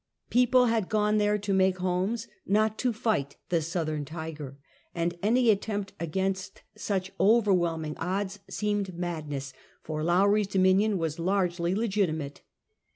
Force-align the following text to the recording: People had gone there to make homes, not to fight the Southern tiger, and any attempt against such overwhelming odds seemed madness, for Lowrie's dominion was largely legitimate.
People 0.31 0.65
had 0.65 0.89
gone 0.89 1.19
there 1.19 1.37
to 1.37 1.53
make 1.53 1.77
homes, 1.77 2.27
not 2.47 2.79
to 2.79 2.91
fight 2.91 3.37
the 3.49 3.61
Southern 3.61 4.03
tiger, 4.03 4.57
and 4.95 5.13
any 5.21 5.51
attempt 5.51 5.93
against 5.99 6.63
such 6.75 7.11
overwhelming 7.19 7.95
odds 7.99 8.39
seemed 8.49 8.95
madness, 8.97 9.53
for 9.83 10.03
Lowrie's 10.03 10.47
dominion 10.47 10.97
was 10.97 11.19
largely 11.19 11.75
legitimate. 11.75 12.41